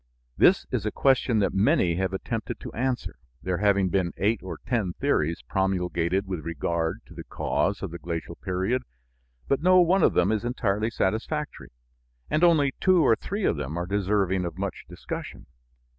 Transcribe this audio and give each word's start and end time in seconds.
This 0.35 0.65
is 0.71 0.83
a 0.83 0.91
question 0.91 1.37
that 1.41 1.53
many 1.53 1.93
have 1.97 2.11
attempted 2.11 2.59
to 2.61 2.73
answer, 2.73 3.17
there 3.43 3.59
having 3.59 3.89
been 3.89 4.13
eight 4.17 4.41
or 4.41 4.57
ten 4.65 4.93
theories 4.93 5.43
promulgated 5.43 6.25
with 6.25 6.39
regard 6.43 7.01
to 7.05 7.13
the 7.13 7.23
cause 7.23 7.83
of 7.83 7.91
the 7.91 7.99
glacial 7.99 8.33
period, 8.33 8.81
but 9.47 9.61
no 9.61 9.79
one 9.79 10.01
of 10.01 10.13
them 10.15 10.31
is 10.31 10.43
entirely 10.43 10.89
satisfactory, 10.89 11.69
and 12.31 12.43
only 12.43 12.73
two 12.79 13.03
or 13.05 13.15
three 13.15 13.45
of 13.45 13.57
them 13.57 13.77
are 13.77 13.85
deserving 13.85 14.43
of 14.43 14.57
much 14.57 14.85
discussion. 14.89 15.45